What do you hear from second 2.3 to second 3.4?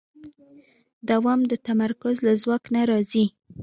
ځواک نه راځي.